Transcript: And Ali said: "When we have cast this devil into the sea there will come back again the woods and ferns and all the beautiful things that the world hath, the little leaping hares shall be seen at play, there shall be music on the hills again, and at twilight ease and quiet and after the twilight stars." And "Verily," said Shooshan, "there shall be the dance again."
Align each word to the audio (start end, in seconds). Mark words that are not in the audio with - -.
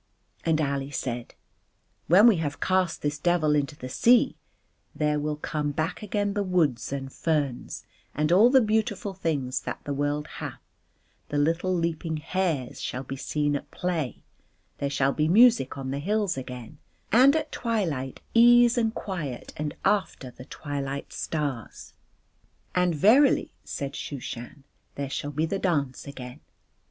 And 0.43 0.59
Ali 0.59 0.89
said: 0.89 1.35
"When 2.07 2.25
we 2.25 2.37
have 2.37 2.59
cast 2.59 3.03
this 3.03 3.19
devil 3.19 3.53
into 3.53 3.75
the 3.75 3.87
sea 3.87 4.35
there 4.95 5.19
will 5.19 5.35
come 5.35 5.69
back 5.69 6.01
again 6.01 6.33
the 6.33 6.41
woods 6.41 6.91
and 6.91 7.13
ferns 7.13 7.85
and 8.15 8.31
all 8.31 8.49
the 8.49 8.61
beautiful 8.61 9.13
things 9.13 9.59
that 9.61 9.79
the 9.83 9.93
world 9.93 10.25
hath, 10.39 10.59
the 11.29 11.37
little 11.37 11.71
leaping 11.71 12.17
hares 12.17 12.81
shall 12.81 13.03
be 13.03 13.15
seen 13.15 13.55
at 13.55 13.69
play, 13.69 14.23
there 14.79 14.89
shall 14.89 15.13
be 15.13 15.27
music 15.27 15.77
on 15.77 15.91
the 15.91 15.99
hills 15.99 16.35
again, 16.35 16.79
and 17.11 17.35
at 17.35 17.51
twilight 17.51 18.21
ease 18.33 18.79
and 18.79 18.95
quiet 18.95 19.53
and 19.55 19.75
after 19.85 20.31
the 20.31 20.45
twilight 20.45 21.13
stars." 21.13 21.93
And 22.73 22.95
"Verily," 22.95 23.53
said 23.63 23.93
Shooshan, 23.93 24.63
"there 24.95 25.11
shall 25.11 25.29
be 25.29 25.45
the 25.45 25.59
dance 25.59 26.07
again." 26.07 26.39